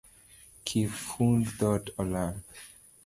Kifund 0.65 1.45
dhot 1.59 1.85
olal 2.01 2.35